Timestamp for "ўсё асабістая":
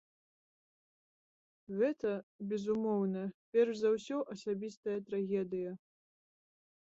3.95-4.95